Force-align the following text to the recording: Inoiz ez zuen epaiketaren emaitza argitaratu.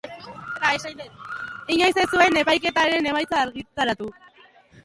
Inoiz 1.75 1.99
ez 2.05 2.07
zuen 2.15 2.39
epaiketaren 2.45 3.11
emaitza 3.13 3.41
argitaratu. 3.45 4.11